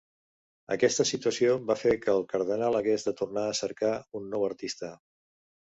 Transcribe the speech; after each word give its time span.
Aquesta 0.75 1.05
situació 1.09 1.59
va 1.69 1.77
fer 1.83 1.93
que 2.07 2.15
el 2.15 2.25
cardenal 2.33 2.81
hagués 2.81 3.09
de 3.09 3.17
tornar 3.21 3.45
a 3.49 3.55
cercar 3.63 3.95
un 4.23 4.29
nou 4.35 4.53
artista. 4.53 4.93